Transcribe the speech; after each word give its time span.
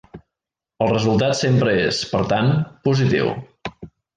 El 0.85 0.89
resultat 0.91 1.37
sempre 1.41 1.75
és 1.91 2.01
per 2.15 2.25
tant, 2.35 2.51
positiu. 2.89 3.31